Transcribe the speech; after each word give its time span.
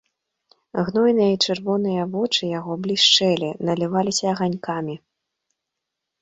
Гнойныя 0.85 1.33
і 1.35 1.37
чырвоныя 1.47 2.03
вочы 2.15 2.43
яго 2.59 2.77
блішчэлі, 2.87 3.49
наліваліся 3.69 4.25
аганькамі. 4.33 4.95